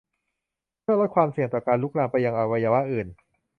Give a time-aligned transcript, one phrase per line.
[0.81, 3.07] เพื่อลดความเสี่ยงต่อการลุกลามไปยังอวัยวะอื่น